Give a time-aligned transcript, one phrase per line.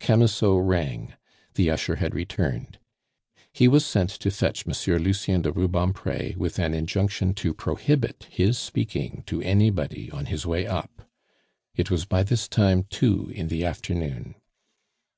[0.00, 1.12] Camusot rang.
[1.56, 2.78] The usher had returned.
[3.52, 8.56] He was sent to fetch Monsieur Lucien de Rubempre with an injunction to prohibit his
[8.56, 11.06] speaking to anybody on his way up.
[11.74, 14.36] It was by this time two in the afternoon.